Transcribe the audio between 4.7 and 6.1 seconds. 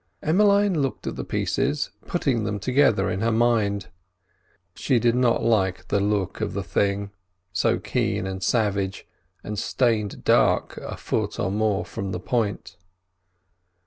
She did not like the